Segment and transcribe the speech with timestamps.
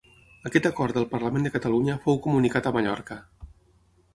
[0.49, 3.19] Aquest acord del Parlament de Catalunya fou comunicat a Mallorca.